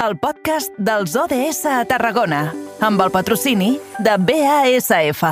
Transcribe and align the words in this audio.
el 0.00 0.16
podcast 0.16 0.72
dels 0.80 1.12
ODS 1.18 1.66
a 1.68 1.82
Tarragona, 1.84 2.46
amb 2.80 3.04
el 3.04 3.12
patrocini 3.12 3.74
de 4.00 4.16
BASF. 4.16 5.24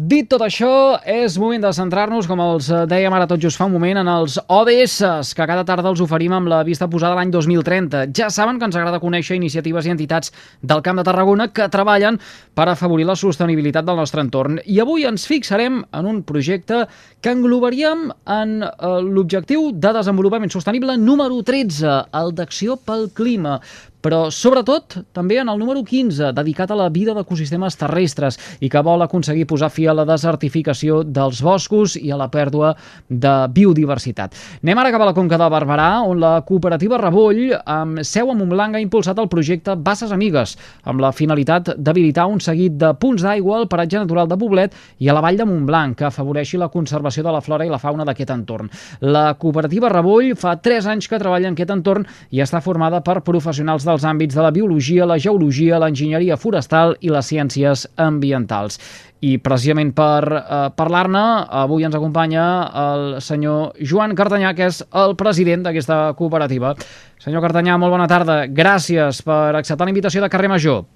Dit 0.00 0.30
tot 0.32 0.40
això, 0.40 0.96
és 1.04 1.34
moment 1.36 1.60
de 1.60 1.70
centrar-nos, 1.76 2.24
com 2.24 2.40
els 2.40 2.70
dèiem 2.88 3.12
ara 3.12 3.26
tot 3.28 3.42
just 3.42 3.58
fa 3.60 3.66
un 3.68 3.74
moment, 3.74 3.98
en 4.00 4.08
els 4.08 4.38
ODS, 4.48 5.34
que 5.36 5.44
cada 5.44 5.64
tarda 5.68 5.90
els 5.92 6.00
oferim 6.00 6.32
amb 6.32 6.48
la 6.48 6.62
vista 6.64 6.88
posada 6.88 7.18
l'any 7.18 7.28
2030. 7.34 8.06
Ja 8.16 8.30
saben 8.32 8.56
que 8.56 8.64
ens 8.64 8.78
agrada 8.80 9.02
conèixer 9.02 9.36
iniciatives 9.36 9.84
i 9.84 9.92
entitats 9.92 10.32
del 10.62 10.80
Camp 10.80 11.02
de 11.02 11.04
Tarragona 11.04 11.50
que 11.52 11.68
treballen 11.68 12.16
per 12.56 12.70
afavorir 12.72 13.04
la 13.10 13.18
sostenibilitat 13.20 13.84
del 13.84 14.00
nostre 14.00 14.24
entorn. 14.24 14.56
I 14.64 14.80
avui 14.80 15.04
ens 15.04 15.28
fixarem 15.28 15.82
en 15.84 16.08
un 16.08 16.22
projecte 16.24 16.86
que 17.20 17.36
englobaríem 17.36 18.08
en 18.40 18.56
eh, 18.64 18.72
l'objectiu 19.04 19.68
de 19.76 19.92
desenvolupament 20.00 20.56
sostenible 20.56 20.96
número 20.96 21.42
13, 21.44 21.92
el 22.16 22.32
d'acció 22.40 22.80
pel 22.80 23.10
clima 23.12 23.58
però 24.00 24.30
sobretot 24.32 24.98
també 25.16 25.38
en 25.40 25.48
el 25.52 25.58
número 25.60 25.82
15, 25.84 26.32
dedicat 26.36 26.70
a 26.70 26.78
la 26.78 26.88
vida 26.92 27.14
d'ecosistemes 27.16 27.76
terrestres 27.80 28.38
i 28.60 28.70
que 28.72 28.82
vol 28.84 29.02
aconseguir 29.04 29.46
posar 29.50 29.70
fi 29.70 29.86
a 29.86 29.94
la 29.96 30.06
desertificació 30.08 31.02
dels 31.04 31.42
boscos 31.44 31.96
i 32.00 32.10
a 32.10 32.18
la 32.20 32.30
pèrdua 32.32 32.74
de 33.08 33.34
biodiversitat. 33.54 34.34
Anem 34.62 34.80
ara 34.80 34.92
cap 34.94 35.04
a 35.04 35.10
la 35.10 35.16
Conca 35.16 35.38
de 35.40 35.48
Barberà, 35.52 35.90
on 36.06 36.20
la 36.20 36.32
cooperativa 36.46 36.98
Reboll, 37.00 37.54
amb 37.64 38.00
seu 38.06 38.30
a 38.30 38.36
Montblanc, 38.36 38.76
ha 38.76 38.82
impulsat 38.82 39.18
el 39.20 39.28
projecte 39.32 39.76
Basses 39.76 40.12
Amigues, 40.12 40.56
amb 40.84 41.02
la 41.04 41.12
finalitat 41.12 41.74
d'habilitar 41.76 42.26
un 42.30 42.40
seguit 42.40 42.76
de 42.80 42.92
punts 43.00 43.24
d'aigua 43.24 43.58
al 43.60 43.68
paratge 43.68 44.00
natural 44.00 44.28
de 44.30 44.38
Poblet 44.40 44.76
i 44.98 45.08
a 45.08 45.16
la 45.16 45.24
vall 45.24 45.38
de 45.40 45.48
Montblanc, 45.48 45.98
que 45.98 46.08
afavoreixi 46.08 46.60
la 46.60 46.70
conservació 46.72 47.24
de 47.26 47.34
la 47.34 47.42
flora 47.44 47.66
i 47.66 47.72
la 47.72 47.80
fauna 47.82 48.06
d'aquest 48.08 48.32
entorn. 48.34 48.70
La 49.00 49.34
cooperativa 49.40 49.90
Reboll 49.92 50.34
fa 50.40 50.56
3 50.56 50.88
anys 50.94 51.08
que 51.10 51.20
treballa 51.20 51.50
en 51.50 51.58
aquest 51.58 51.74
entorn 51.74 52.06
i 52.30 52.42
està 52.44 52.62
formada 52.64 53.02
per 53.04 53.20
professionals 53.26 53.84
dels 53.90 54.06
àmbits 54.06 54.36
de 54.38 54.44
la 54.44 54.52
biologia, 54.54 55.08
la 55.08 55.18
geologia, 55.18 55.78
l'enginyeria 55.82 56.38
forestal 56.40 56.94
i 57.02 57.10
les 57.12 57.26
ciències 57.28 57.84
ambientals. 58.00 58.78
I 59.20 59.34
precisament 59.44 59.90
per 59.96 60.22
eh, 60.38 60.60
parlar-ne, 60.78 61.24
avui 61.62 61.84
ens 61.84 61.96
acompanya 61.98 62.44
el 62.84 63.18
senyor 63.20 63.74
Joan 63.82 64.16
Cartanyà, 64.16 64.54
que 64.56 64.70
és 64.70 64.80
el 64.96 65.16
president 65.20 65.66
d'aquesta 65.66 66.14
cooperativa. 66.16 66.72
Senyor 67.20 67.44
Cartanyà, 67.44 67.76
molt 67.76 67.92
bona 67.92 68.08
tarda. 68.08 68.46
Gràcies 68.48 69.20
per 69.26 69.42
acceptar 69.58 69.84
la 69.84 69.92
invitació 69.92 70.24
de 70.24 70.32
Carrer 70.32 70.48
Major. 70.54 70.86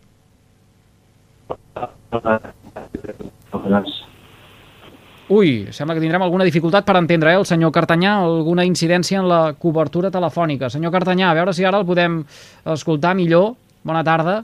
Ui, 5.33 5.73
sembla 5.73 5.95
que 5.97 6.03
tindrem 6.03 6.21
alguna 6.21 6.45
dificultat 6.45 6.85
per 6.85 6.99
entendre, 6.99 7.33
eh, 7.33 7.39
el 7.41 7.47
senyor 7.49 7.73
Cartanyà, 7.73 8.19
alguna 8.21 8.65
incidència 8.69 9.21
en 9.21 9.29
la 9.29 9.55
cobertura 9.59 10.11
telefònica. 10.11 10.69
Senyor 10.69 10.93
Cartanyà, 10.93 11.31
a 11.31 11.35
veure 11.35 11.55
si 11.57 11.65
ara 11.65 11.81
el 11.81 11.87
podem 11.89 12.25
escoltar 12.65 13.15
millor. 13.17 13.55
Bona 13.83 14.05
tarda. 14.05 14.43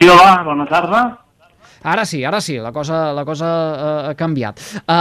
Sí, 0.00 0.08
hola, 0.08 0.42
bona 0.46 0.66
tarda. 0.66 1.27
Ara 1.82 2.04
sí, 2.08 2.24
ara 2.24 2.40
sí, 2.40 2.56
la 2.58 2.72
cosa, 2.72 3.12
la 3.14 3.24
cosa 3.24 3.48
uh, 3.48 4.08
ha 4.10 4.14
canviat. 4.18 4.60
Uh, 4.82 4.94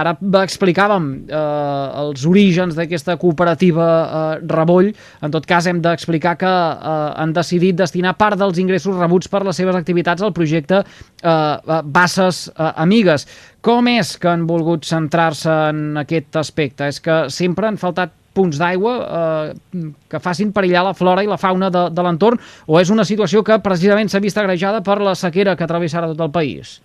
ara 0.00 0.14
explicàvem 0.42 1.08
uh, 1.28 2.04
els 2.04 2.24
orígens 2.28 2.76
d'aquesta 2.78 3.18
cooperativa 3.20 3.86
uh, 3.86 4.46
Reboll. 4.48 4.92
En 5.20 5.34
tot 5.34 5.46
cas, 5.48 5.68
hem 5.68 5.82
d'explicar 5.84 6.36
que 6.40 6.50
uh, 6.50 7.10
han 7.20 7.34
decidit 7.36 7.76
destinar 7.76 8.16
part 8.20 8.40
dels 8.40 8.60
ingressos 8.62 8.96
rebuts 8.96 9.28
per 9.28 9.44
les 9.46 9.60
seves 9.60 9.76
activitats 9.76 10.24
al 10.24 10.34
projecte 10.36 10.82
uh, 10.84 11.80
Basses 11.84 12.46
uh, 12.54 12.72
Amigues. 12.80 13.26
Com 13.60 13.90
és 13.92 14.14
que 14.16 14.30
han 14.30 14.46
volgut 14.48 14.86
centrar-se 14.88 15.52
en 15.74 16.00
aquest 16.00 16.40
aspecte? 16.40 16.88
És 16.88 17.02
que 17.04 17.26
sempre 17.32 17.68
han 17.68 17.76
faltat 17.80 18.16
punts 18.34 18.60
d'aigua 18.60 18.92
eh, 19.00 19.86
que 20.10 20.20
facin 20.22 20.52
perillar 20.54 20.84
la 20.86 20.94
flora 20.94 21.24
i 21.24 21.30
la 21.30 21.40
fauna 21.40 21.70
de, 21.70 21.88
de 21.90 22.04
l'entorn 22.04 22.38
o 22.66 22.78
és 22.80 22.92
una 22.94 23.06
situació 23.08 23.42
que 23.46 23.58
precisament 23.64 24.10
s'ha 24.10 24.22
vist 24.22 24.38
agrejada 24.38 24.84
per 24.86 25.00
la 25.02 25.16
sequera 25.18 25.56
que 25.56 25.68
travessarà 25.70 26.12
tot 26.12 26.22
el 26.26 26.32
país? 26.34 26.78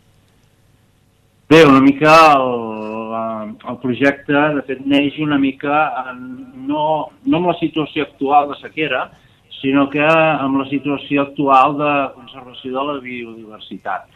Bé, 1.49 1.61
una 1.61 1.81
mica 1.81 2.15
el, 2.39 3.53
el 3.69 3.77
projecte, 3.83 4.33
de 4.33 4.63
fet, 4.65 4.81
neix 4.89 5.19
una 5.21 5.37
mica 5.37 5.83
en, 6.09 6.23
no, 6.65 6.85
no 7.25 7.37
amb 7.41 7.51
la 7.51 7.57
situació 7.59 8.07
actual 8.07 8.49
de 8.49 8.57
sequera, 8.63 9.03
sinó 9.59 9.85
que 9.93 10.03
amb 10.05 10.57
la 10.61 10.65
situació 10.71 11.27
actual 11.27 11.77
de 11.77 11.91
conservació 12.15 12.73
de 12.73 12.85
la 12.89 12.97
biodiversitat. 13.03 14.09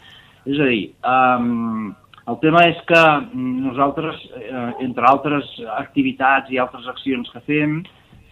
És 0.50 0.58
a 0.58 0.70
dir, 0.72 0.84
eh, 0.90 1.94
el 2.30 2.38
tema 2.44 2.66
és 2.70 2.78
que 2.90 3.02
nosaltres, 3.34 4.20
eh, 4.38 4.70
entre 4.86 5.08
altres 5.10 5.50
activitats 5.78 6.52
i 6.54 6.60
altres 6.62 6.88
accions 6.92 7.30
que 7.34 7.42
fem, 7.48 7.80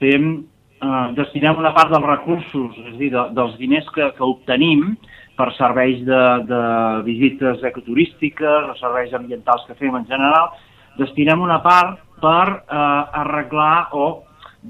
fem 0.02 0.28
eh, 0.38 1.08
destinem 1.18 1.58
una 1.58 1.74
part 1.74 1.94
dels 1.94 2.06
recursos, 2.06 2.78
és 2.84 2.94
a 2.94 2.98
dir, 3.00 3.12
de, 3.16 3.24
dels 3.38 3.58
diners 3.58 3.90
que, 3.96 4.12
que 4.18 4.26
obtenim 4.26 4.92
per 5.38 5.52
serveis 5.58 6.04
de, 6.06 6.22
de 6.50 6.62
visites 7.06 7.64
ecoturístiques 7.70 8.72
o 8.72 8.78
serveis 8.80 9.14
ambientals 9.18 9.66
que 9.68 9.78
fem 9.82 9.96
en 9.98 10.06
general, 10.10 10.54
destinem 10.98 11.42
una 11.46 11.60
part 11.66 12.02
per 12.22 12.46
eh, 12.50 13.20
arreglar 13.24 13.90
o 13.98 14.08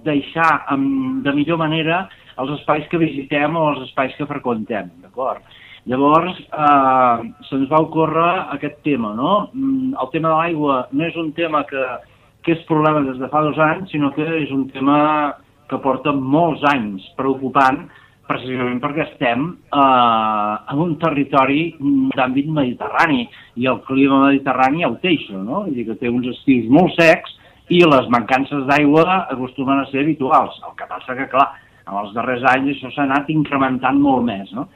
deixar 0.08 0.66
amb, 0.72 1.24
de 1.26 1.34
millor 1.36 1.60
manera 1.60 2.06
els 2.38 2.52
espais 2.60 2.86
que 2.92 3.00
visitem 3.02 3.56
o 3.58 3.70
els 3.72 3.88
espais 3.88 4.14
que 4.18 4.28
freqüentem, 4.30 4.92
d'acord? 5.04 5.42
Llavors, 5.88 6.36
eh, 6.52 7.28
se'ns 7.48 7.70
va 7.72 7.80
ocórrer 7.80 8.32
aquest 8.58 8.82
tema, 8.84 9.14
no? 9.16 9.50
Mm, 9.54 9.94
el 9.96 10.10
tema 10.12 10.34
de 10.34 10.36
l'aigua 10.36 10.88
no 10.92 11.06
és 11.06 11.16
un 11.16 11.32
tema 11.32 11.64
que, 11.70 11.84
que 12.44 12.58
és 12.58 12.66
problema 12.68 13.06
des 13.06 13.20
de 13.22 13.30
fa 13.32 13.42
dos 13.46 13.58
anys, 13.58 13.94
sinó 13.94 14.12
que 14.12 14.26
és 14.42 14.52
un 14.52 14.66
tema 14.74 14.98
que 15.70 15.80
porta 15.80 16.12
molts 16.12 16.66
anys 16.74 17.06
preocupant, 17.16 17.86
precisament 18.28 18.82
perquè 18.84 19.06
estem 19.06 19.46
eh, 19.72 20.56
en 20.74 20.82
un 20.84 20.98
territori 21.00 21.62
d'àmbit 22.18 22.50
mediterrani, 22.58 23.24
i 23.56 23.70
el 23.72 23.80
clima 23.88 24.26
mediterrani 24.26 24.84
ja 24.84 24.90
ho 24.92 24.98
té 25.00 25.14
això, 25.16 25.40
no? 25.40 25.62
Vull 25.70 25.78
dir 25.78 25.86
que 25.88 25.96
té 26.02 26.12
uns 26.12 26.28
estius 26.34 26.68
molt 26.68 27.00
secs 27.00 27.38
i 27.72 27.80
les 27.88 28.12
mancances 28.12 28.68
d'aigua 28.68 29.06
acostumen 29.32 29.80
a 29.80 29.88
ser 29.88 30.04
habituals. 30.04 30.60
El 30.68 30.76
que 30.76 30.90
passa 30.92 31.16
que, 31.16 31.30
clar, 31.32 31.48
en 31.88 31.96
els 32.04 32.12
darrers 32.16 32.44
anys 32.52 32.74
això 32.76 32.92
s'ha 32.92 33.08
anat 33.08 33.32
incrementant 33.32 34.04
molt 34.04 34.28
més, 34.28 34.52
no? 34.52 34.68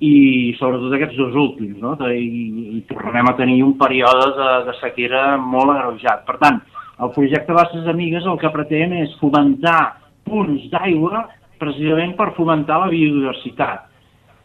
I 0.00 0.56
sobretot 0.56 0.94
aquests 0.96 1.18
dos 1.18 1.34
últims, 1.36 1.76
no? 1.82 1.92
I, 2.08 2.78
i 2.78 2.82
tornem 2.88 3.28
a 3.28 3.36
tenir 3.36 3.58
un 3.66 3.74
període 3.80 4.30
de, 4.38 4.48
de 4.70 4.76
sequera 4.80 5.24
molt 5.36 5.74
agreujat. 5.74 6.24
Per 6.28 6.38
tant, 6.40 6.60
el 7.04 7.12
projecte 7.16 7.56
Basses 7.56 7.88
Amigues 7.88 8.24
el 8.28 8.40
que 8.40 8.52
pretén 8.54 8.94
és 8.96 9.12
fomentar 9.20 10.00
punts 10.28 10.66
d'aigua 10.72 11.26
precisament 11.60 12.14
per 12.16 12.32
fomentar 12.38 12.80
la 12.80 12.88
biodiversitat. 12.92 13.86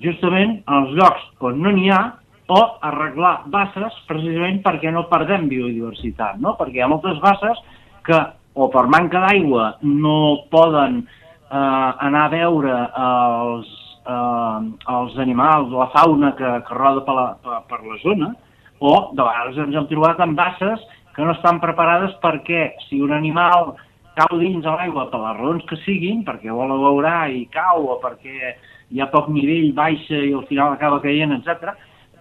Justament 0.04 0.58
en 0.60 0.78
els 0.82 0.96
llocs 1.00 1.24
on 1.48 1.62
no 1.64 1.72
n'hi 1.72 1.88
ha 1.94 2.04
o 2.52 2.60
arreglar 2.86 3.48
basses 3.50 3.96
precisament 4.10 4.60
perquè 4.66 4.92
no 4.94 5.08
perdem 5.10 5.48
biodiversitat, 5.50 6.38
no? 6.44 6.54
Perquè 6.60 6.82
hi 6.82 6.84
ha 6.84 6.92
moltes 6.92 7.18
basses 7.24 7.64
que 8.06 8.20
o 8.56 8.68
per 8.72 8.86
manca 8.92 9.24
d'aigua 9.24 9.72
no 9.88 10.46
poden 10.52 11.02
eh, 11.02 11.90
anar 12.08 12.28
a 12.28 12.34
veure 12.36 12.76
els 13.08 13.72
eh, 14.06 14.60
els 14.98 15.18
animals, 15.22 15.74
la 15.74 15.90
fauna 15.96 16.34
que, 16.38 16.52
que 16.68 16.78
roda 16.78 17.06
per 17.08 17.16
la, 17.18 17.26
per, 17.44 17.62
per 17.72 17.82
la 17.86 17.98
zona, 18.04 18.34
o 18.80 18.94
de 19.16 19.24
vegades 19.24 19.60
ens 19.66 19.76
hem 19.80 19.90
trobat 19.90 20.22
amb 20.24 20.38
basses 20.38 20.84
que 21.16 21.24
no 21.24 21.32
estan 21.32 21.62
preparades 21.64 22.16
perquè 22.24 22.74
si 22.90 23.00
un 23.02 23.14
animal 23.16 23.74
cau 24.16 24.38
dins 24.40 24.66
a 24.68 24.76
l'aigua 24.76 25.08
per 25.12 25.20
les 25.22 25.38
raons 25.40 25.66
que 25.70 25.80
siguin, 25.84 26.24
perquè 26.28 26.52
vol 26.52 26.72
abeurar 26.76 27.28
i 27.32 27.46
cau 27.52 27.88
o 27.92 28.00
perquè 28.04 28.56
hi 28.92 29.02
ha 29.02 29.10
poc 29.12 29.30
nivell, 29.34 29.74
baixa 29.76 30.20
i 30.20 30.34
al 30.36 30.46
final 30.50 30.76
acaba 30.76 31.02
caient, 31.04 31.34
etc, 31.36 31.74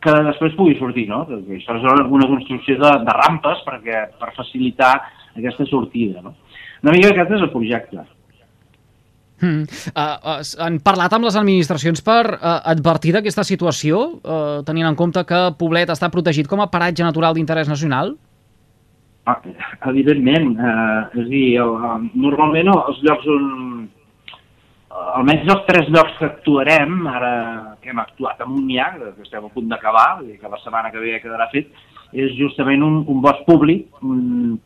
que 0.05 0.15
després 0.27 0.57
pugui 0.59 0.79
sortir, 0.79 1.07
no? 1.11 1.23
Perquè 1.29 1.59
això 1.59 1.77
és 1.79 2.11
una 2.19 2.29
construcció 2.31 2.79
de, 2.81 2.93
de 3.07 3.15
rampes 3.19 3.63
perquè, 3.67 4.07
per 4.21 4.35
facilitar 4.37 4.95
aquesta 5.35 5.67
sortida, 5.71 6.23
no? 6.25 6.35
Una 6.85 6.93
mica 6.93 7.13
aquest 7.15 7.33
és 7.39 7.47
el 7.47 7.53
projecte. 7.53 8.03
Mm. 9.45 9.65
Uh, 9.93 10.03
uh, 10.35 10.37
han 10.65 10.79
parlat 10.85 11.13
amb 11.13 11.29
les 11.29 11.37
administracions 11.37 12.01
per 12.05 12.23
uh, 12.35 12.61
advertir 12.73 13.13
d'aquesta 13.17 13.45
situació, 13.45 14.05
uh, 14.25 14.63
tenint 14.65 14.89
en 14.89 14.97
compte 14.97 15.25
que 15.29 15.41
Poblet 15.61 15.93
està 15.93 16.09
protegit 16.13 16.49
com 16.49 16.65
a 16.65 16.71
paratge 16.73 17.05
natural 17.05 17.37
d'interès 17.37 17.69
nacional? 17.69 18.15
Ah, 19.29 19.39
evidentment, 19.89 20.55
uh, 20.57 21.13
és 21.13 21.27
a 21.27 21.29
dir, 21.29 21.47
el, 21.61 21.77
uh, 21.77 21.99
normalment 22.27 22.73
els 22.73 23.05
llocs 23.05 23.29
on, 23.37 23.47
almenys 25.19 25.49
els 25.51 25.65
tres 25.69 25.89
llocs 25.93 26.17
que 26.19 26.29
actuarem, 26.29 27.01
ara 27.11 27.33
que 27.83 27.93
hem 27.93 28.01
actuat 28.03 28.41
a 28.41 28.49
Montmià, 28.49 28.91
que 28.99 29.27
estem 29.27 29.45
a 29.45 29.53
punt 29.53 29.69
d'acabar, 29.71 30.23
que 30.25 30.51
la 30.51 30.61
setmana 30.63 30.93
que 30.93 31.03
ve 31.03 31.19
quedarà 31.23 31.49
fet, 31.53 31.73
és 32.15 32.33
justament 32.39 32.85
un, 32.87 33.03
un 33.11 33.21
bosc 33.25 33.43
públic, 33.49 33.89
un, 34.07 34.59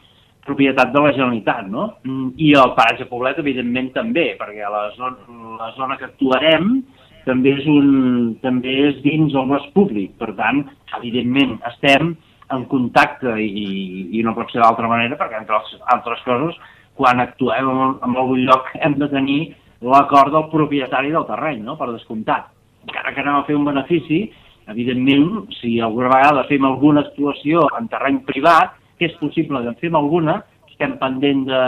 propietat 0.48 0.94
de 0.94 1.02
la 1.04 1.12
Generalitat, 1.12 1.66
no? 1.70 1.90
Mm, 2.08 2.30
I 2.40 2.54
el 2.58 2.72
paratge 2.78 3.08
Poblet, 3.10 3.38
evidentment, 3.42 3.92
també, 3.94 4.30
perquè 4.40 4.70
la 4.72 4.88
zona, 4.96 5.36
la 5.60 5.68
zona 5.76 5.98
que 6.00 6.08
actuarem 6.08 6.80
també 7.28 7.52
és, 7.58 7.68
un, 7.68 8.34
també 8.42 8.72
és 8.88 8.98
dins 9.04 9.36
el 9.36 9.46
bosc 9.52 9.70
públic. 9.76 10.14
Per 10.20 10.32
tant, 10.38 10.64
evidentment, 10.98 11.58
estem 11.68 12.14
en 12.54 12.64
contacte 12.70 13.36
i, 13.44 13.68
i 14.16 14.24
no 14.24 14.34
pot 14.36 14.50
ser 14.52 14.62
d'altra 14.62 14.88
manera, 14.90 15.18
perquè 15.20 15.42
entre 15.42 15.60
altres 15.92 16.24
coses, 16.24 16.56
quan 16.98 17.20
actuem 17.22 17.68
en, 17.70 17.96
en 18.02 18.16
algun 18.16 18.44
lloc 18.48 18.72
hem 18.80 18.96
de 18.98 19.08
tenir 19.12 19.40
l'acord 19.84 20.32
del 20.34 20.48
propietari 20.50 21.12
del 21.14 21.26
terreny, 21.28 21.62
no? 21.62 21.76
per 21.78 21.92
descomptat. 21.92 22.48
Encara 22.88 23.12
que 23.14 23.22
anem 23.22 23.38
a 23.38 23.44
fer 23.46 23.56
un 23.58 23.68
benefici, 23.68 24.24
evidentment, 24.68 25.46
si 25.60 25.78
alguna 25.80 26.10
vegada 26.14 26.46
fem 26.48 26.64
alguna 26.66 27.04
actuació 27.06 27.68
en 27.78 27.88
terreny 27.92 28.22
privat, 28.26 28.74
que 28.98 29.08
és 29.10 29.16
possible 29.22 29.62
que 29.62 29.72
en 29.72 29.78
fem 29.80 29.96
alguna, 29.98 30.40
estem 30.70 30.96
pendent 31.00 31.46
de, 31.48 31.62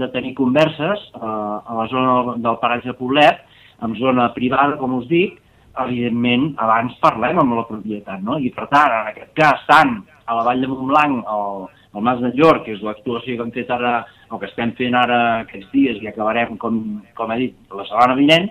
de 0.00 0.08
tenir 0.14 0.34
converses 0.38 1.06
eh, 1.14 1.20
a 1.20 1.76
la 1.76 1.86
zona 1.92 2.36
del 2.36 2.58
paratge 2.62 2.96
Poblet, 2.98 3.44
en 3.80 3.96
zona 3.96 4.30
privada, 4.36 4.76
com 4.80 4.98
us 4.98 5.08
dic, 5.08 5.38
evidentment, 5.80 6.50
abans 6.60 6.96
parlem 7.00 7.38
amb 7.40 7.56
la 7.56 7.66
propietat, 7.68 8.22
no? 8.26 8.38
I 8.38 8.50
per 8.54 8.66
tant, 8.72 8.92
en 9.00 9.12
aquest 9.12 9.30
cas, 9.38 9.62
tant 9.68 10.00
a 10.26 10.36
la 10.36 10.46
Vall 10.46 10.64
de 10.64 10.68
Montblanc, 10.70 11.22
al, 11.26 11.68
al 11.94 12.04
Mas 12.06 12.20
de 12.22 12.32
Llor, 12.36 12.62
que 12.64 12.74
és 12.76 12.82
l'actuació 12.84 13.36
que 13.36 13.46
hem 13.46 13.54
fet 13.54 13.70
ara, 13.74 14.00
o 14.30 14.38
que 14.38 14.50
estem 14.50 14.74
fent 14.78 14.96
ara 14.98 15.20
aquests 15.44 15.70
dies 15.72 16.02
i 16.02 16.10
acabarem, 16.10 16.56
com, 16.60 16.82
com 17.18 17.32
he 17.32 17.38
dit, 17.46 17.56
la 17.74 17.86
setmana 17.88 18.18
vinent, 18.18 18.50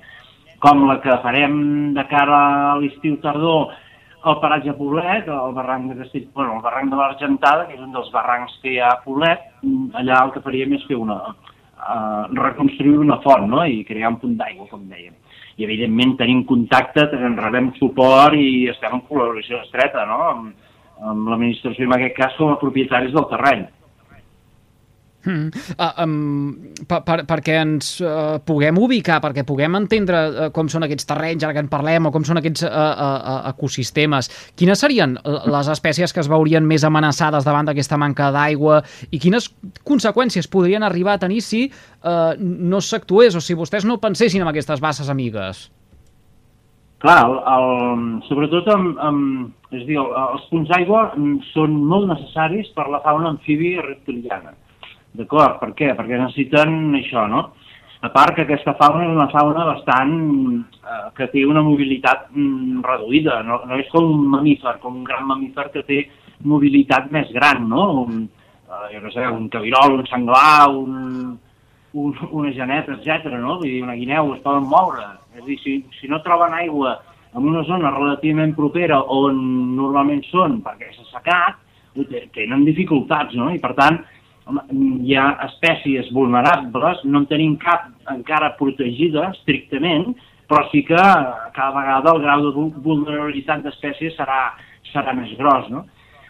com 0.64 0.88
la 0.90 0.98
que 1.04 1.22
farem 1.24 1.60
de 1.96 2.04
cara 2.10 2.40
a 2.74 2.78
l'estiu 2.82 3.16
al 4.24 4.39
paratge 4.42 4.74
Poblet, 4.75 5.30
al 5.31 5.54
barranc 5.56 5.92
de 5.92 6.01
Castell, 6.01 6.27
bueno, 6.33 6.57
el 6.57 6.66
barranc 6.66 6.92
de 6.92 7.00
l'Argentada, 7.00 7.68
que 7.68 7.77
és 7.77 7.86
un 7.86 7.94
dels 7.95 8.12
barrancs 8.12 8.57
que 8.63 8.74
hi 8.74 8.80
ha 8.83 8.92
a 8.95 9.00
Poblet, 9.06 9.45
allà 10.01 10.25
el 10.25 10.33
que 10.36 10.44
faríem 10.44 10.75
és 10.75 10.83
fer 10.89 11.00
una, 11.00 11.21
uh, 11.31 12.24
reconstruir 12.36 12.98
una 13.00 13.21
font, 13.24 13.48
no?, 13.50 13.63
i 13.63 13.86
crear 13.88 14.12
un 14.12 14.19
punt 14.24 14.36
d'aigua, 14.39 14.68
com 14.71 14.83
dèiem 14.92 15.16
i 15.60 15.66
evidentment 15.68 16.16
tenim 16.19 16.45
contacte, 16.48 17.04
rebem 17.12 17.74
suport 17.75 18.36
i 18.39 18.69
estem 18.71 18.95
en 18.95 19.01
col·laboració 19.10 19.60
estreta 19.66 20.06
no? 20.07 20.19
amb, 20.30 20.69
amb 21.04 21.27
l'administració, 21.31 21.88
en 21.88 21.95
aquest 21.98 22.15
cas 22.15 22.38
com 22.39 22.54
a 22.54 22.60
propietaris 22.62 23.12
del 23.15 23.27
terreny. 23.33 23.65
Mm. 25.25 25.51
Uh, 25.75 26.04
um, 26.04 26.83
per, 26.88 27.01
per, 27.04 27.18
perquè 27.27 27.57
ens 27.60 27.89
uh, 28.00 28.38
puguem 28.48 28.77
ubicar, 28.80 29.18
perquè 29.19 29.44
puguem 29.48 29.75
entendre 29.75 30.19
uh, 30.30 30.45
com 30.56 30.69
són 30.71 30.86
aquests 30.88 31.10
terrenys, 31.10 31.44
ara 31.44 31.57
que 31.57 31.63
en 31.66 31.71
parlem, 31.71 32.07
o 32.07 32.12
com 32.16 32.24
són 32.27 32.39
aquests 32.39 32.63
uh, 32.63 32.69
uh, 32.71 33.39
ecosistemes, 33.51 34.30
quines 34.60 34.80
serien 34.80 35.18
les 35.19 35.71
espècies 35.75 36.16
que 36.16 36.24
es 36.24 36.30
veurien 36.31 36.63
més 36.66 36.86
amenaçades 36.88 37.48
davant 37.48 37.68
d'aquesta 37.68 38.00
manca 38.00 38.30
d'aigua 38.36 38.80
i 39.12 39.19
quines 39.19 39.50
conseqüències 39.88 40.48
podrien 40.48 40.88
arribar 40.88 41.18
a 41.18 41.24
tenir 41.25 41.42
si 41.44 41.65
uh, 41.68 42.31
no 42.39 42.80
s'actués 42.80 43.36
o 43.36 43.44
si 43.44 43.60
vostès 43.60 43.88
no 43.88 44.00
pensessin 44.00 44.45
en 44.45 44.54
aquestes 44.54 44.80
basses 44.80 45.12
amigues? 45.12 45.68
Clar, 47.04 47.19
el, 47.27 47.36
el, 47.48 47.68
sobretot 48.27 48.72
amb, 48.72 48.95
amb, 49.04 49.51
és 49.75 49.83
dir, 49.88 50.00
els 50.00 50.48
punts 50.51 50.72
d'aigua 50.72 51.06
són 51.51 51.77
molt 51.92 52.10
necessaris 52.12 52.72
per 52.75 52.88
la 52.92 53.00
fauna 53.04 53.31
amfíbia 53.36 53.83
reptiliana 53.83 54.56
D'acord, 55.19 55.60
per 55.60 55.74
què? 55.75 55.92
Perquè 55.98 56.19
necessiten 56.19 56.95
això, 57.00 57.25
no? 57.27 57.50
A 58.00 58.07
part 58.13 58.38
que 58.38 58.45
aquesta 58.45 58.77
fauna 58.80 59.04
és 59.04 59.16
una 59.16 59.27
fauna 59.33 59.66
bastant... 59.74 60.13
Eh, 60.80 61.07
que 61.18 61.27
té 61.33 61.44
una 61.45 61.62
mobilitat 61.62 62.30
mm, 62.31 62.80
reduïda, 62.86 63.42
no, 63.45 63.60
no 63.68 63.77
és 63.77 63.89
com 63.92 64.07
un 64.07 64.24
mamífer, 64.31 64.77
com 64.81 65.01
un 65.01 65.04
gran 65.06 65.27
mamífer 65.27 65.68
que 65.74 65.83
té 65.86 66.00
mobilitat 66.48 67.12
més 67.12 67.30
gran, 67.36 67.68
no? 67.69 67.83
Un, 68.06 68.24
eh, 68.63 68.86
jo 68.94 69.04
no 69.04 69.12
sé, 69.13 69.27
un 69.27 69.50
cabirol, 69.51 70.00
un 70.00 70.07
senglar, 70.07 70.69
un, 70.71 71.36
un, 72.00 72.15
una 72.31 72.54
geneta, 72.56 72.95
etc. 72.95 73.36
no? 73.36 73.57
Vull 73.60 73.68
dir, 73.68 73.83
una 73.83 73.98
guineu 74.00 74.33
es 74.38 74.44
poden 74.45 74.69
moure. 74.72 75.06
És 75.36 75.44
dir, 75.45 75.60
si, 75.65 75.75
si 76.00 76.10
no 76.10 76.24
troben 76.25 76.56
aigua 76.57 76.95
en 77.36 77.45
una 77.45 77.65
zona 77.68 77.92
relativament 77.94 78.56
propera 78.57 79.04
on 79.13 79.44
normalment 79.77 80.24
són 80.31 80.62
perquè 80.65 80.94
s'ha 80.95 81.06
secat, 81.12 81.60
tenen 82.33 82.63
dificultats, 82.65 83.36
no? 83.38 83.51
I 83.54 83.60
per 83.62 83.75
tant, 83.77 84.00
hi 84.50 85.16
ha 85.16 85.28
espècies 85.46 86.10
vulnerables, 86.16 87.04
no 87.06 87.24
en 87.24 87.30
tenim 87.30 87.56
cap 87.62 87.88
encara 88.13 88.56
protegida 88.60 89.30
estrictament, 89.34 90.13
però 90.50 90.66
sí 90.72 90.81
que 90.84 90.98
cada 90.98 91.72
vegada 91.75 92.16
el 92.16 92.24
grau 92.24 92.46
de 92.48 92.68
vulnerabilitat 92.81 93.62
d'espècies 93.66 94.18
serà, 94.18 94.50
serà 94.92 95.13
més 95.13 95.36
gros, 95.38 95.69
no? 95.69 95.86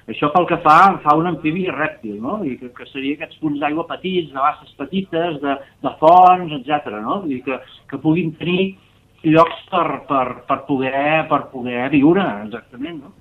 Això 0.10 0.32
pel 0.34 0.48
que 0.50 0.58
fa 0.64 0.98
fa 1.04 1.14
un 1.20 1.30
amfibi 1.30 1.68
rèptil, 1.70 2.18
no? 2.24 2.40
I 2.44 2.56
que, 2.58 2.72
que 2.74 2.88
seria 2.90 3.16
aquests 3.16 3.38
punts 3.44 3.60
d'aigua 3.62 3.86
petits, 3.92 4.32
de 4.34 4.42
basses 4.42 4.72
petites, 4.80 5.38
de, 5.44 5.56
de 5.86 5.92
fonts, 6.02 6.56
etc. 6.58 6.96
no? 7.04 7.22
Dir 7.30 7.44
que, 7.46 7.60
que 7.92 8.02
puguin 8.02 8.34
tenir 8.40 8.72
llocs 9.24 9.62
per, 9.70 10.02
per, 10.10 10.26
per, 10.50 10.60
poder, 10.68 11.28
per 11.30 11.44
poder 11.54 11.90
viure, 11.94 12.26
exactament, 12.48 13.04
no? 13.06 13.14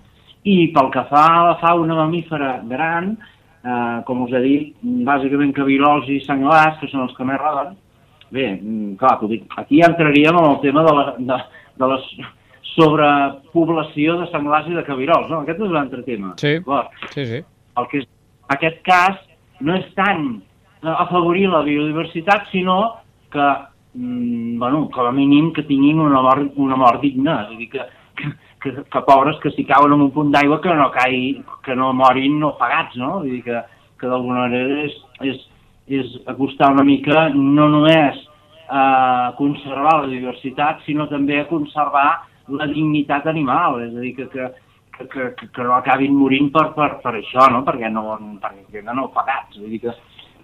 I 0.48 0.70
pel 0.72 0.88
que 0.94 1.04
fa 1.10 1.24
a 1.28 1.44
la 1.50 1.56
fauna 1.60 1.98
mamífera 1.98 2.54
gran, 2.70 3.16
eh, 3.64 4.00
com 4.06 4.24
us 4.24 4.32
he 4.32 4.42
dit, 4.44 4.72
bàsicament 5.06 5.54
cabirols 5.56 6.08
i 6.10 6.20
senglars, 6.26 6.78
que 6.80 6.90
són 6.90 7.06
els 7.06 7.14
que 7.16 7.26
més 7.28 7.40
roden. 7.40 7.76
Bé, 8.30 8.50
mm, 8.54 8.96
clar, 9.00 9.16
aquí 9.56 9.80
entraríem 9.84 10.36
en 10.36 10.50
el 10.50 10.60
tema 10.60 10.84
de 10.84 10.92
la, 10.94 11.04
de, 11.18 11.38
de 11.80 11.88
la 11.92 11.98
sobrepoblació 12.74 14.18
de 14.20 14.26
senglars 14.32 14.68
i 14.68 14.76
de 14.76 14.84
cabirols, 14.86 15.30
no? 15.30 15.42
Aquest 15.42 15.62
és 15.62 15.70
un 15.70 15.80
altre 15.80 16.04
tema. 16.06 16.34
Sí, 16.40 16.58
sí, 17.14 17.24
sí. 17.26 17.40
El 17.78 17.88
que 17.90 18.02
és, 18.02 18.10
aquest 18.54 18.82
cas 18.86 19.16
no 19.64 19.74
és 19.78 19.88
tant 19.96 20.28
afavorir 20.82 21.48
la 21.50 21.64
biodiversitat, 21.66 22.46
sinó 22.52 22.98
que, 23.32 23.48
mm, 23.94 24.58
bueno, 24.58 24.88
com 24.90 25.06
a 25.06 25.12
mínim 25.12 25.52
que 25.52 25.62
tinguin 25.62 26.00
una 26.00 26.22
mort, 26.22 26.52
una 26.56 26.76
mort 26.76 27.00
digna, 27.00 27.42
és 27.42 27.54
a 27.54 27.58
dir, 27.58 27.70
que, 27.70 27.86
que, 28.18 28.30
que, 28.62 28.74
que 28.90 29.02
pobres 29.06 29.38
que 29.42 29.52
si 29.54 29.64
cauen 29.68 29.94
en 29.94 30.06
un 30.08 30.12
punt 30.14 30.32
d'aigua 30.34 30.60
que 30.64 30.74
no 30.74 30.90
caigui, 30.94 31.42
que 31.64 31.76
no 31.78 31.92
morin 31.96 32.38
no 32.42 32.56
pagats, 32.60 32.96
no? 33.00 33.18
Vull 33.22 33.38
dir 33.38 33.42
que, 33.46 33.62
que 34.00 34.10
d'alguna 34.10 34.46
manera 34.46 34.82
és, 34.86 34.96
és, 35.30 35.44
és 36.00 36.16
acostar 36.30 36.72
una 36.74 36.86
mica 36.86 37.28
no 37.34 37.68
només 37.72 38.24
a 38.68 39.32
conservar 39.38 40.02
la 40.02 40.10
diversitat, 40.10 40.82
sinó 40.84 41.06
també 41.08 41.38
a 41.40 41.48
conservar 41.48 42.08
la 42.48 42.66
dignitat 42.68 43.26
animal, 43.30 43.80
és 43.86 43.94
a 43.94 44.02
dir, 44.02 44.14
que, 44.16 44.28
que, 44.32 44.50
que, 44.98 45.08
que, 45.38 45.48
que 45.54 45.64
no 45.64 45.74
acabin 45.76 46.16
morint 46.16 46.50
per, 46.52 46.68
per, 46.76 46.90
per 47.04 47.14
això, 47.16 47.48
no? 47.52 47.62
perquè 47.64 47.90
no, 47.92 48.04
perquè 48.42 48.84
no 48.84 49.08
pagats. 49.14 49.56
Vull 49.60 49.72
dir 49.72 49.82
que, 49.86 49.94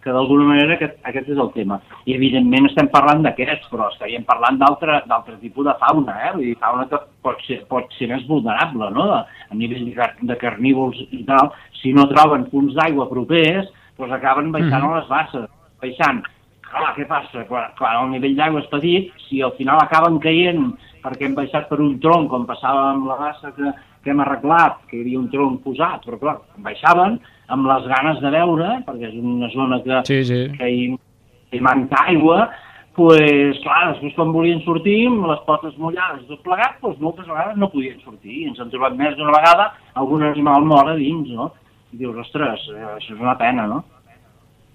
que 0.05 0.12
d'alguna 0.12 0.45
manera 0.51 0.77
aquest, 0.77 0.99
aquest 1.09 1.31
és 1.33 1.39
el 1.41 1.51
tema. 1.55 1.79
I 2.05 2.15
evidentment 2.19 2.69
estem 2.69 2.91
parlant 2.93 3.25
d'aquests, 3.25 3.71
però 3.73 3.89
estaríem 3.89 4.27
parlant 4.29 4.61
d'altre 4.61 5.39
tipus 5.41 5.65
de 5.65 5.75
fauna, 5.81 6.19
eh? 6.27 6.33
Vull 6.35 6.51
dir, 6.51 6.59
fauna 6.61 6.85
que 6.91 7.01
pot 7.25 7.41
ser, 7.49 7.62
pot 7.71 7.89
ser 7.99 8.11
més 8.12 8.27
vulnerable, 8.29 8.91
no? 8.93 9.09
A 9.17 9.56
nivell 9.56 9.89
de, 9.89 10.11
de 10.29 10.37
carnívors 10.41 11.01
i 11.09 11.25
tal, 11.29 11.55
si 11.81 11.97
no 11.97 12.06
troben 12.12 12.47
punts 12.53 12.77
d'aigua 12.77 13.09
propers, 13.09 13.73
doncs 13.99 14.17
acaben 14.17 14.53
baixant 14.53 14.83
mm 14.83 14.93
a 14.93 15.01
les 15.01 15.11
basses, 15.11 15.51
baixant. 15.83 16.23
Clar, 16.69 16.93
què 16.97 17.06
passa? 17.09 17.45
Quan, 17.49 17.73
quan 17.79 18.01
el 18.03 18.12
nivell 18.17 18.37
d'aigua 18.37 18.61
és 18.65 18.71
petit, 18.73 19.12
si 19.29 19.41
al 19.43 19.55
final 19.56 19.81
acaben 19.81 20.21
caient 20.21 20.75
perquè 21.05 21.29
hem 21.29 21.35
baixat 21.37 21.69
per 21.69 21.81
un 21.85 21.99
tronc, 22.01 22.31
com 22.32 22.46
passava 22.49 22.91
amb 22.93 23.08
la 23.08 23.19
bassa 23.20 23.53
que, 23.56 23.73
que 24.05 24.13
hem 24.13 24.20
arreglat, 24.23 24.82
que 24.91 24.99
hi 24.99 25.03
havia 25.05 25.23
un 25.23 25.31
tronc 25.32 25.63
posat, 25.65 26.05
però 26.05 26.20
clar, 26.20 26.37
baixaven, 26.65 27.19
amb 27.55 27.69
les 27.69 27.89
ganes 27.91 28.20
de 28.23 28.31
veure, 28.34 28.69
perquè 28.87 29.11
és 29.11 29.17
una 29.20 29.51
zona 29.53 29.81
que, 29.84 30.03
sí, 30.08 30.20
sí. 30.29 30.44
que 30.58 30.70
hi, 30.70 30.84
hi 31.53 31.63
manca 31.65 32.05
aigua, 32.13 32.46
pues, 32.94 33.58
clar, 33.65 33.81
després 33.93 34.15
quan 34.17 34.32
volien 34.34 34.63
sortir, 34.65 35.01
amb 35.08 35.27
les 35.31 35.43
potes 35.49 35.75
mullades, 35.81 36.25
tot 36.29 36.44
plegat, 36.46 36.79
pues, 36.82 37.01
moltes 37.03 37.27
vegades 37.27 37.58
no 37.58 37.70
podien 37.73 37.99
sortir. 38.05 38.37
I 38.44 38.49
ens 38.53 38.63
han 38.63 38.70
trobat 38.73 38.94
més 38.99 39.17
d'una 39.19 39.34
vegada 39.34 39.73
algun 40.01 40.23
animal 40.29 40.69
mort 40.69 40.93
a 40.93 40.96
dins, 41.01 41.32
no? 41.34 41.51
I 41.93 42.01
dius, 42.01 42.17
ostres, 42.23 42.69
eh, 42.70 42.87
això 42.94 43.17
és 43.17 43.20
una 43.20 43.37
pena, 43.41 43.67
no? 43.70 43.82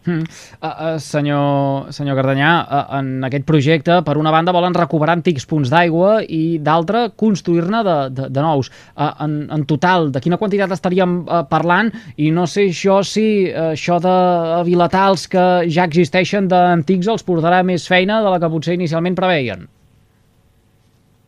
Mm. 0.09 0.25
Uh, 0.59 0.67
uh, 0.67 0.97
senyor, 0.97 1.91
senyor 1.93 2.17
Cardanyà, 2.17 2.51
uh, 2.65 2.97
en 2.97 3.25
aquest 3.27 3.45
projecte, 3.45 3.99
per 4.07 4.17
una 4.17 4.33
banda, 4.33 4.55
volen 4.55 4.73
recuperar 4.77 5.17
antics 5.19 5.45
punts 5.49 5.69
d'aigua 5.69 6.19
i 6.25 6.57
d'altra, 6.65 7.07
construir-ne 7.19 7.83
de, 7.85 7.97
de, 8.17 8.29
de 8.33 8.45
nous. 8.45 8.71
Uh, 8.97 9.11
en, 9.25 9.39
en 9.53 9.65
total, 9.69 10.09
de 10.15 10.23
quina 10.23 10.39
quantitat 10.41 10.73
estaríem 10.73 11.19
uh, 11.21 11.43
parlant? 11.49 11.93
I 12.17 12.33
no 12.33 12.47
sé 12.49 12.69
això 12.71 13.01
si 13.05 13.27
uh, 13.49 13.71
això 13.75 13.99
de 14.03 14.15
habilitar 14.59 15.07
els 15.13 15.27
que 15.29 15.47
ja 15.69 15.85
existeixen 15.85 16.49
d'antics 16.49 17.11
els 17.13 17.27
portarà 17.27 17.61
més 17.65 17.85
feina 17.89 18.23
de 18.25 18.33
la 18.33 18.41
que 18.41 18.51
potser 18.51 18.79
inicialment 18.79 19.17
preveien. 19.19 19.69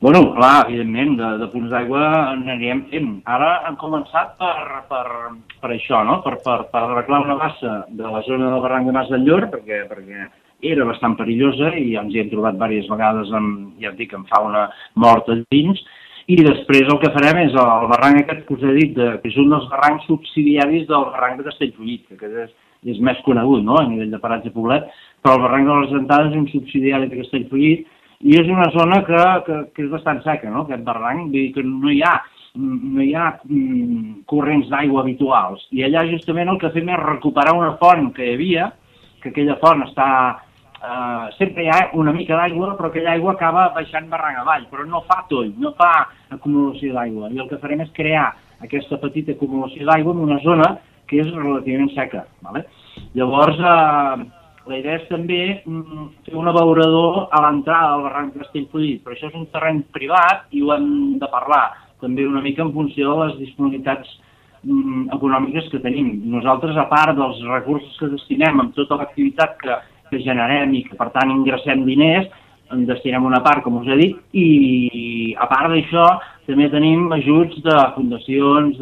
Bueno, 0.01 0.33
clar, 0.33 0.65
evidentment, 0.67 1.11
de, 1.19 1.27
de 1.37 1.47
punts 1.53 1.69
d'aigua 1.69 2.01
anirem 2.31 2.79
fent. 2.89 3.09
Ara 3.29 3.51
han 3.69 3.75
començat 3.77 4.31
per, 4.39 4.79
per, 4.89 5.03
per 5.61 5.69
això, 5.75 5.99
no? 6.07 6.15
per, 6.25 6.39
per, 6.41 6.55
per 6.71 6.81
arreglar 6.87 7.19
una 7.21 7.35
bassa 7.37 7.73
de 7.85 8.09
la 8.09 8.23
zona 8.25 8.49
del 8.49 8.63
barranc 8.63 8.89
de 8.89 8.95
Mas 8.95 9.11
del 9.13 9.27
Llor, 9.27 9.45
perquè, 9.51 9.83
perquè 9.91 10.25
era 10.71 10.87
bastant 10.89 11.13
perillosa 11.19 11.69
i 11.77 11.93
ens 12.01 12.15
hi 12.15 12.23
hem 12.23 12.33
trobat 12.33 12.57
diverses 12.57 12.89
vegades 12.89 13.29
amb, 13.37 13.77
ja 13.83 13.93
et 13.93 14.01
dic, 14.01 14.17
amb 14.17 14.33
fauna 14.33 14.65
morta 15.05 15.37
dins, 15.53 15.85
i 16.25 16.39
després 16.49 16.89
el 16.89 16.97
que 17.05 17.13
farem 17.13 17.43
és 17.45 17.53
el 17.53 17.87
barranc 17.93 18.23
aquest 18.23 18.43
que 18.49 18.57
us 18.57 18.65
he 18.65 18.75
dit, 18.81 18.97
de, 18.97 19.13
que 19.21 19.29
és 19.29 19.37
un 19.37 19.53
dels 19.53 19.69
barrancs 19.69 20.09
subsidiaris 20.09 20.89
del 20.89 21.09
barranc 21.13 21.43
de 21.43 21.49
Castellfollit, 21.51 22.09
que 22.17 22.35
és, 22.47 22.59
és 22.89 23.05
més 23.05 23.21
conegut 23.29 23.61
no? 23.69 23.77
a 23.77 23.85
nivell 23.85 24.09
de 24.09 24.25
paratge 24.25 24.49
poblet, 24.57 24.89
però 25.21 25.37
el 25.37 25.45
barranc 25.45 25.69
de 25.69 25.81
les 25.83 25.93
Gentades 25.93 26.33
és 26.33 26.41
un 26.41 26.53
subsidiari 26.57 27.13
de 27.13 27.21
Castellfollit, 27.21 27.89
i 28.21 28.37
és 28.37 28.49
una 28.49 28.69
zona 28.75 29.01
que, 29.07 29.21
que, 29.47 29.57
que 29.75 29.85
és 29.85 29.89
bastant 29.91 30.21
seca, 30.25 30.49
no?, 30.49 30.65
aquest 30.65 30.83
barranc, 30.85 31.25
vull 31.25 31.33
dir 31.33 31.47
que 31.55 31.63
no 31.65 31.89
hi 31.89 32.01
ha, 32.05 32.13
no 32.61 33.01
hi 33.01 33.13
ha 33.15 33.31
mm, 33.47 34.21
corrents 34.29 34.69
d'aigua 34.69 35.01
habituals. 35.01 35.65
I 35.73 35.85
allà 35.87 36.05
justament 36.11 36.51
el 36.51 36.59
que 36.61 36.71
fem 36.75 36.91
és 36.91 37.01
recuperar 37.01 37.55
una 37.57 37.73
font 37.81 38.11
que 38.15 38.27
hi 38.27 38.35
havia, 38.35 38.69
que 39.23 39.31
aquella 39.31 39.57
font 39.61 39.81
està, 39.87 40.09
eh, 40.81 41.25
sempre 41.37 41.65
hi 41.65 41.71
ha 41.73 41.79
una 41.97 42.13
mica 42.13 42.37
d'aigua, 42.37 42.75
però 42.77 42.91
aquella 42.91 43.15
aigua 43.15 43.33
acaba 43.33 43.69
baixant 43.77 44.09
barranc 44.11 44.41
avall, 44.41 44.67
però 44.69 44.85
no 44.85 45.03
fa 45.09 45.23
toll, 45.29 45.53
no 45.57 45.73
fa 45.79 45.91
acumulació 46.29 46.93
d'aigua. 46.97 47.31
I 47.31 47.41
el 47.41 47.49
que 47.49 47.61
farem 47.63 47.81
és 47.85 47.93
crear 47.97 48.29
aquesta 48.61 49.01
petita 49.01 49.33
acumulació 49.33 49.87
d'aigua 49.87 50.13
en 50.13 50.25
una 50.27 50.39
zona 50.45 50.75
que 51.09 51.23
és 51.23 51.33
relativament 51.33 51.89
seca. 51.95 52.25
Vale? 52.45 52.65
Llavors, 53.17 53.57
eh, 53.57 54.29
la 54.69 54.77
idea 54.77 54.99
és 54.99 55.07
també 55.09 55.39
mm, 55.65 56.07
fer 56.25 56.35
un 56.37 56.49
abeurador 56.51 57.27
a 57.33 57.41
l'entrada 57.45 57.93
del 57.95 58.03
barranc 58.07 58.35
Castellfollit, 58.37 59.01
però 59.03 59.15
això 59.15 59.31
és 59.31 59.37
un 59.39 59.47
terreny 59.53 59.81
privat 59.95 60.45
i 60.53 60.61
ho 60.61 60.73
hem 60.75 60.91
de 61.21 61.29
parlar 61.31 61.63
també 62.01 62.25
una 62.25 62.41
mica 62.41 62.63
en 62.65 62.73
funció 62.73 63.13
de 63.13 63.25
les 63.25 63.39
disponibilitats 63.39 64.09
mm, 64.63 65.07
econòmiques 65.17 65.69
que 65.71 65.81
tenim. 65.81 66.13
Nosaltres, 66.33 66.77
a 66.77 66.87
part 66.91 67.17
dels 67.17 67.41
recursos 67.49 67.97
que 67.99 68.11
destinem 68.13 68.61
amb 68.61 68.75
tota 68.77 68.99
l'activitat 69.01 69.57
que, 69.61 69.79
que 70.11 70.21
generem 70.25 70.75
i 70.77 70.85
que, 70.87 70.97
per 70.97 71.09
tant, 71.15 71.33
ingressem 71.33 71.85
diners, 71.87 72.29
en 72.71 72.85
destinem 72.87 73.25
una 73.27 73.41
part, 73.43 73.63
com 73.65 73.81
us 73.81 73.89
he 73.91 73.97
dit, 73.99 74.19
i 74.37 75.35
a 75.35 75.47
part 75.51 75.73
d'això 75.73 76.05
també 76.47 76.69
tenim 76.71 77.09
ajuts 77.17 77.59
de 77.65 77.77
fundacions, 77.95 78.77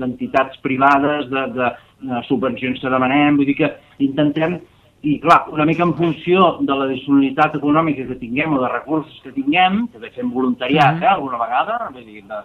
d'entitats 0.00 0.56
de, 0.56 0.62
privades, 0.64 1.28
de, 1.30 1.42
de, 1.54 1.72
de 2.08 2.22
subvencions 2.28 2.80
que 2.80 2.92
demanem, 2.92 3.36
vull 3.36 3.50
dir 3.50 3.58
que 3.58 3.70
intentem 4.02 4.56
i 5.04 5.18
clar, 5.20 5.44
una 5.52 5.66
mica 5.68 5.84
en 5.84 5.92
funció 5.98 6.54
de 6.64 6.74
la 6.74 6.86
disponibilitat 6.88 7.58
econòmica 7.58 8.06
que 8.08 8.16
tinguem 8.20 8.54
o 8.56 8.60
de 8.62 8.70
recursos 8.72 9.18
que 9.24 9.34
tinguem, 9.36 9.82
també 9.92 10.10
fem 10.14 10.30
voluntariat, 10.32 11.02
eh, 11.02 11.10
alguna 11.10 11.40
vegada, 11.42 11.76
vull 11.92 12.06
dir, 12.06 12.22
de, 12.30 12.38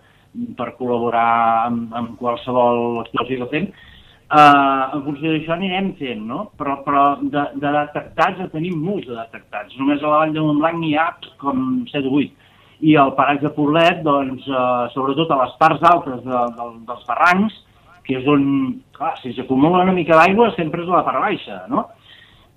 per 0.60 0.74
col·laborar 0.80 1.30
amb, 1.70 1.94
amb 1.96 2.18
qualsevol 2.20 3.00
actuació 3.06 3.46
que 3.46 3.50
fem, 3.54 3.70
eh, 3.70 4.84
en 4.98 5.06
funció 5.06 5.32
d'això 5.32 5.56
anirem 5.56 5.94
fent, 6.02 6.26
no? 6.28 6.42
Però, 6.60 6.80
però 6.84 7.06
de, 7.22 7.46
de 7.62 7.72
detectats 7.78 8.52
tenim 8.52 8.82
molts 8.84 9.08
de 9.08 9.16
detectats. 9.16 9.78
Només 9.80 10.04
a 10.04 10.12
la 10.12 10.20
Vall 10.24 10.36
de 10.36 10.44
Montblanc 10.44 10.82
n'hi 10.82 10.96
ha 11.00 11.08
com 11.42 11.86
7 11.94 12.12
o 12.12 12.20
8. 12.20 12.50
I 12.90 12.96
al 13.00 13.14
paratge 13.16 13.48
de 13.48 13.54
Poblet, 13.56 14.04
doncs, 14.04 14.44
eh, 14.48 14.90
sobretot 14.96 15.32
a 15.32 15.40
les 15.46 15.56
parts 15.64 15.88
altes 15.94 16.20
de, 16.28 16.44
de, 16.60 16.68
dels 16.92 17.08
barrancs, 17.08 17.56
que 18.04 18.20
és 18.20 18.28
on, 18.28 18.44
clar, 18.98 19.14
si 19.22 19.32
s'acumula 19.38 19.86
una 19.86 19.96
mica 19.96 20.18
d'aigua 20.18 20.52
sempre 20.56 20.84
és 20.84 20.92
a 20.92 20.98
la 20.98 21.06
part 21.08 21.24
baixa, 21.24 21.64
no? 21.72 21.88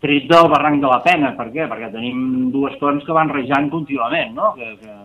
Tret 0.03 0.27
del 0.31 0.51
barranc 0.51 0.83
de 0.83 0.91
la 0.91 1.01
Pena. 1.05 1.33
Per 1.39 1.49
què? 1.55 1.69
Perquè 1.71 1.93
tenim 1.95 2.51
dues 2.55 2.75
fonts 2.81 3.07
que 3.07 3.17
van 3.17 3.31
rejant 3.33 3.71
contínuament, 3.73 4.35
no? 4.37 4.53
que, 4.59 4.73
que, 4.83 4.97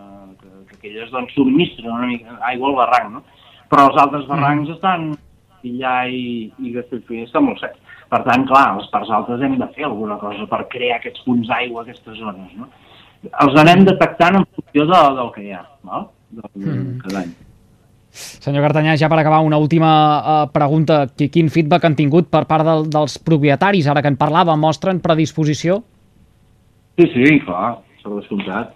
que, 0.42 0.52
que 0.70 0.78
aquelles 0.80 1.14
doncs, 1.14 1.36
subministren 1.38 1.94
una 1.94 2.10
mica 2.10 2.38
aigua 2.50 2.74
al 2.74 2.80
barranc. 2.82 3.14
No? 3.18 3.24
Però 3.72 3.88
els 3.92 4.02
altres 4.02 4.28
barrancs 4.30 4.70
mm. 4.70 4.78
estan 4.78 5.10
Pillà 5.62 5.96
i, 6.14 6.26
i 6.62 6.74
Castellfollit 6.76 7.28
està 7.28 7.42
molt 7.44 7.62
sec. 7.64 7.78
Per 8.12 8.22
tant, 8.24 8.46
clar, 8.48 8.68
les 8.78 8.92
parts 8.92 9.10
altes 9.12 9.42
hem 9.44 9.58
de 9.60 9.68
fer 9.76 9.88
alguna 9.88 10.16
cosa 10.22 10.46
per 10.50 10.62
crear 10.72 11.00
aquests 11.00 11.26
punts 11.26 11.50
d'aigua, 11.50 11.84
aquestes 11.84 12.22
zones. 12.22 12.54
No? 12.60 12.70
Els 13.28 13.58
anem 13.64 13.84
detectant 13.88 14.40
en 14.40 14.48
funció 14.54 14.86
de, 14.88 15.02
del 15.18 15.34
que 15.36 15.44
hi 15.44 15.52
ha, 15.58 15.66
no? 15.90 16.08
del, 16.32 16.50
mm. 16.62 16.96
cada 17.04 17.26
any. 17.26 17.36
Senyor 18.18 18.66
Cartanyà, 18.66 18.96
ja 18.98 19.10
per 19.12 19.20
acabar, 19.22 19.44
una 19.46 19.60
última 19.62 19.92
uh, 20.18 20.38
pregunta. 20.54 21.04
Quin 21.18 21.52
feedback 21.54 21.86
han 21.88 21.98
tingut 21.98 22.32
per 22.34 22.46
part 22.50 22.66
del, 22.68 22.88
dels 22.94 23.18
propietaris, 23.22 23.90
ara 23.92 24.02
que 24.02 24.12
en 24.12 24.18
parlàvem, 24.20 24.60
mostren 24.60 25.02
predisposició? 25.04 25.82
Sí, 26.98 27.06
sí, 27.14 27.38
clar, 27.46 27.78
s'ha 28.02 28.16
descomptat. 28.16 28.74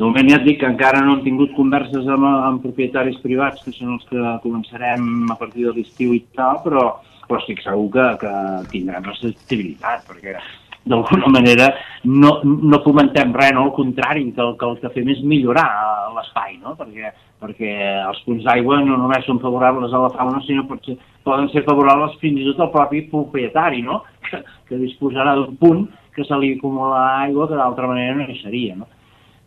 De 0.00 0.06
moment 0.06 0.30
ja 0.32 0.38
et 0.40 0.46
dic 0.46 0.62
que 0.62 0.68
encara 0.70 1.02
no 1.04 1.18
hem 1.18 1.26
tingut 1.26 1.52
converses 1.52 2.06
amb, 2.08 2.24
amb 2.24 2.62
propietaris 2.64 3.18
privats, 3.20 3.60
que 3.62 3.74
són 3.76 3.98
els 3.98 4.06
que 4.08 4.32
començarem 4.42 5.28
a 5.28 5.36
partir 5.36 5.68
de 5.68 5.74
l'estiu 5.76 6.14
i 6.16 6.22
tal, 6.38 6.62
però, 6.64 6.86
però 7.26 7.40
estic 7.42 7.60
segur 7.60 7.90
que, 7.92 8.06
que 8.22 8.32
tindrem 8.72 9.04
receptibilitat, 9.10 10.06
perquè 10.08 10.38
d'alguna 10.84 11.28
manera 11.28 11.68
no, 12.04 12.40
no 12.44 12.80
fomentem 12.84 13.34
res, 13.36 13.52
no? 13.52 13.66
al 13.68 13.74
contrari, 13.76 14.30
que 14.32 14.40
el, 14.42 14.54
que 14.56 14.66
el 14.66 14.78
que 14.80 14.92
fem 14.94 15.10
és 15.12 15.20
millorar 15.22 15.68
l'espai, 16.16 16.56
no? 16.62 16.74
perquè, 16.78 17.12
perquè 17.42 17.72
els 18.08 18.22
punts 18.26 18.46
d'aigua 18.46 18.80
no 18.86 18.96
només 19.00 19.26
són 19.28 19.42
favorables 19.42 19.92
a 19.92 20.04
la 20.06 20.12
fauna, 20.16 20.40
sinó 20.46 20.64
potser 20.68 20.96
poden 21.26 21.50
ser 21.52 21.66
favorables 21.66 22.16
fins 22.22 22.40
i 22.40 22.46
tot 22.48 22.64
al 22.64 22.72
propi 22.72 23.04
propietari, 23.10 23.82
no? 23.84 24.02
que, 24.24 24.40
que 24.68 24.80
disposarà 24.80 25.36
d'un 25.36 25.56
punt 25.60 25.84
que 26.16 26.24
se 26.26 26.38
li 26.40 26.54
acumula 26.56 27.02
aigua 27.26 27.48
que 27.48 27.58
d'altra 27.60 27.90
manera 27.90 28.16
no 28.16 28.26
hi 28.28 28.40
seria. 28.40 28.76
No? 28.80 28.88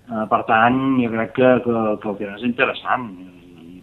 Eh, 0.03 0.25
per 0.29 0.43
tant, 0.47 0.79
jo 1.01 1.11
crec 1.11 1.33
que, 1.37 1.53
que, 1.65 1.79
que 2.01 2.11
el 2.11 2.19
tema 2.19 2.37
és 2.37 2.45
interessant 2.47 3.09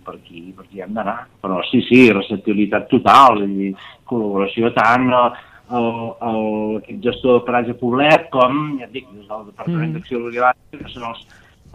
per 0.04 0.16
aquí, 0.16 0.42
per 0.56 0.66
aquí 0.66 0.82
hem 0.84 0.94
d'anar. 0.96 1.18
Però 1.42 1.60
sí, 1.68 1.82
sí, 1.88 2.06
receptibilitat 2.14 2.88
total 2.92 3.42
i 3.46 3.70
col·laboració 4.08 4.72
tant 4.76 5.08
a, 5.14 5.24
l'equip 5.70 6.98
gestor 7.04 7.38
de 7.38 7.44
Paratge 7.46 7.76
Poblet 7.78 8.28
com, 8.34 8.58
ja 8.80 8.88
et 8.88 8.94
dic, 8.96 9.06
des 9.14 9.28
del 9.28 9.46
Departament 9.50 9.90
mm. 9.90 9.96
d'Acció 9.98 10.22
Rural, 10.24 10.58
que 10.74 10.92
són 10.92 11.08
els, 11.10 11.24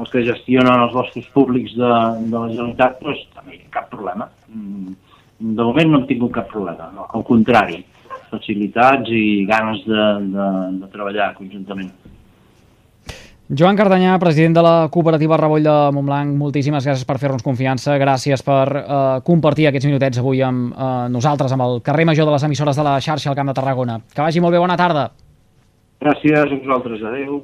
els 0.04 0.14
que 0.14 0.24
gestionen 0.28 0.86
els 0.88 0.96
boscos 0.96 1.28
públics 1.36 1.76
de, 1.80 1.92
de 2.32 2.36
la 2.36 2.50
Generalitat, 2.52 3.00
doncs 3.04 3.24
també 3.38 3.62
cap 3.74 3.88
problema. 3.94 4.30
Mm, 4.52 4.96
de 5.40 5.68
moment 5.68 5.92
no 5.92 6.02
hem 6.02 6.10
tingut 6.10 6.36
cap 6.36 6.52
problema, 6.52 6.90
no, 6.96 7.08
al 7.12 7.24
contrari, 7.28 7.82
facilitats 8.32 9.12
i 9.12 9.46
ganes 9.50 9.84
de, 9.88 10.04
de, 10.36 10.50
de 10.82 10.92
treballar 10.94 11.34
conjuntament. 11.40 11.92
Joan 13.46 13.78
Cardanyà, 13.78 14.16
president 14.18 14.56
de 14.58 14.62
la 14.66 14.88
cooperativa 14.90 15.38
Reboll 15.38 15.68
de 15.68 15.74
Montblanc, 15.94 16.32
moltíssimes 16.34 16.88
gràcies 16.88 17.06
per 17.06 17.20
fer-nos 17.22 17.44
confiança, 17.46 17.94
gràcies 18.02 18.42
per 18.42 18.64
eh, 18.80 19.02
compartir 19.28 19.68
aquests 19.70 19.86
minutets 19.86 20.18
avui 20.18 20.42
amb 20.42 20.74
eh, 20.74 20.88
nosaltres, 21.14 21.54
amb 21.54 21.62
el 21.68 21.78
carrer 21.86 22.08
major 22.10 22.26
de 22.26 22.34
les 22.34 22.46
emissores 22.48 22.74
de 22.74 22.86
la 22.88 22.96
xarxa 22.98 23.30
al 23.30 23.38
Camp 23.38 23.54
de 23.54 23.54
Tarragona. 23.54 24.00
Que 24.16 24.24
vagi 24.26 24.42
molt 24.42 24.58
bé, 24.58 24.64
bona 24.64 24.80
tarda. 24.82 25.12
Gràcies 26.02 26.42
a 26.42 26.48
vosaltres, 26.50 27.06
adeu. 27.06 27.38